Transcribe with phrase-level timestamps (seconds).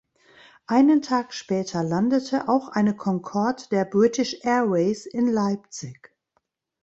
[0.65, 6.11] Einen Tag später landete auch eine Concorde der British Airways in Leipzig.